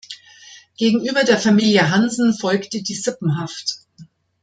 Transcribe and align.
Gegenüber 0.79 1.23
der 1.23 1.37
Familie 1.37 1.91
Hansen 1.91 2.33
folgte 2.33 2.81
die 2.81 2.95
Sippenhaft. 2.95 3.81